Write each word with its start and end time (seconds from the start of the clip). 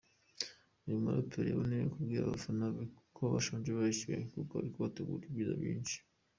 Uyu 0.85 1.03
muraperi 1.03 1.49
yaboneyeho 1.51 1.91
kubwira 1.95 2.21
abafana 2.23 2.63
be 2.75 2.83
ko 3.15 3.21
bashonje 3.33 3.69
bahishiwe 3.77 4.15
kuko 4.33 4.53
ari 4.59 4.69
kubategurira 4.73 5.27
ibyiza 5.33 5.53
byinshi. 5.61 5.97